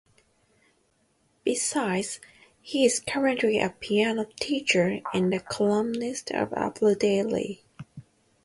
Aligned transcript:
Besides, 1.43 2.19
he 2.59 2.85
is 2.85 2.99
currently 2.99 3.59
a 3.59 3.69
piano 3.69 4.25
teacher 4.39 5.01
and 5.13 5.31
a 5.31 5.39
columnist 5.39 6.31
of 6.31 6.53
Apple 6.53 6.95
Daily. 6.95 7.63